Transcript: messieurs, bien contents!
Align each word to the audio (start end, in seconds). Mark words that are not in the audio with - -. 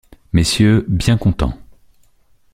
messieurs, 0.33 0.83
bien 0.87 1.15
contents! 1.15 1.59